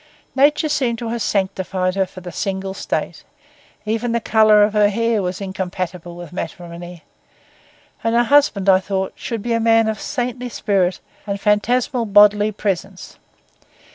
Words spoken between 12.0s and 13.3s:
bodily presence.